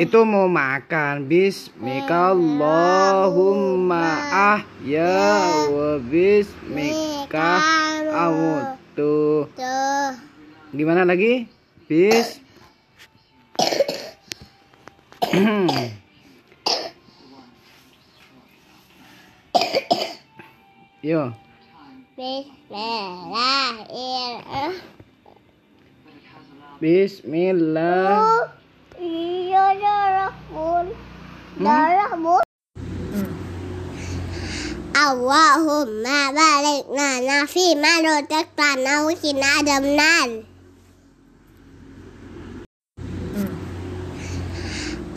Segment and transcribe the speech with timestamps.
[0.00, 1.28] Itu mau makan.
[1.28, 5.04] Bismika Allahumma ah ya.
[5.04, 5.68] ya.
[5.68, 7.60] Wa bismika.
[8.08, 9.52] Awutu
[10.72, 11.44] Gimana lagi?
[11.84, 12.40] Bis
[15.38, 15.40] อ
[21.08, 21.22] ยู่
[22.18, 23.58] บิสมิลลา
[23.92, 24.12] ฮิ
[24.64, 24.70] ร
[26.82, 27.94] บิสมิลลา
[28.98, 29.18] ฮิ
[29.52, 30.84] รเราะห์มุน
[31.62, 32.42] เราะห์มุน
[35.00, 40.28] อัลลอฮุมมาบาริกนานาฟีมาโรตักตานาวิกินาดัมนัน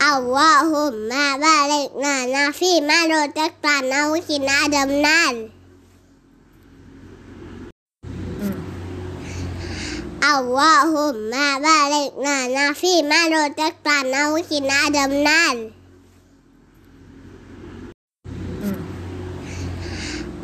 [0.06, 5.34] อัลลอฮุมมาบาริกนานาฟีมาโรตักตานาวิกินาดำนัน
[10.26, 15.56] อัลลอฮุมมาบาริกนานาฟีมาโรตักตานาวิกินาดำนัน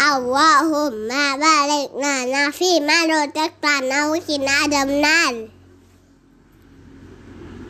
[0.04, 5.34] อัลลอฮุมมาบาริกนานาฟีมาโรตักตานาวิกินาดำนัน